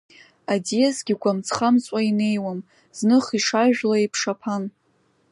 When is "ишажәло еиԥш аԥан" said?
3.37-4.63